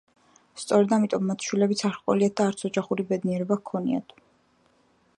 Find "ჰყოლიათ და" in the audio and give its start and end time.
1.99-2.49